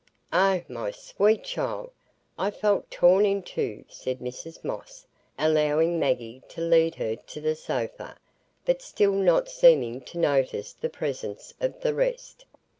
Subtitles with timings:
[0.33, 1.91] "Oh, my sweet child,
[2.35, 5.05] I feel torn i' two," said Mrs Moss,
[5.37, 8.17] allowing Maggie to lead her to the sofa,
[8.65, 12.45] but still not seeming to notice the presence of the rest.